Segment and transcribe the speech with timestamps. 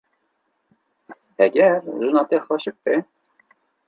[1.37, 2.95] Heger jina te xweşik be.